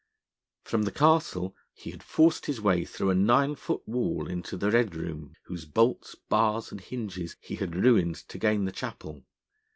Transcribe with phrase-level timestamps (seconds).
[0.63, 4.71] From the castle he had forced his way through a nine foot wall into the
[4.71, 9.27] Red Room, whose bolts, bars, and hinges he had ruined to gain the Chapel.